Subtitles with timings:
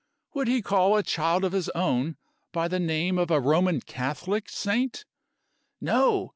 [0.33, 2.17] Would he call a child of his own
[2.51, 5.05] by the name of a Roman Catholic saint?
[5.79, 6.29] No!